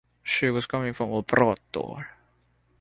She 0.23 0.49
was 0.49 0.65
coming 0.65 0.93
from 0.93 1.11
Oporto. 1.11 2.03